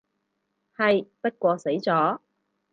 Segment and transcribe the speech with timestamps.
[0.75, 2.19] 係，不過死咗